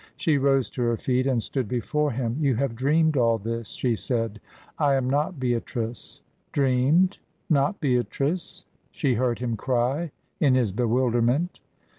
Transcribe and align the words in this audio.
She 0.17 0.39
rose 0.39 0.67
to 0.71 0.81
her 0.81 0.97
feet 0.97 1.27
and 1.27 1.43
stood 1.43 1.67
before 1.67 2.09
him. 2.11 2.35
"You 2.41 2.55
have 2.55 2.75
dreamed 2.75 3.17
all 3.17 3.37
this," 3.37 3.67
she 3.69 3.95
said. 3.95 4.41
"I 4.79 4.95
am 4.95 5.07
not 5.07 5.39
Beatrice." 5.39 6.21
"Dreamed? 6.53 7.19
Not 7.51 7.79
Beatrice?" 7.79 8.65
she 8.89 9.13
heard 9.13 9.37
him 9.37 9.55
cry 9.55 10.11
in 10.39 10.55
his 10.55 10.71
bewilderment. 10.71 11.59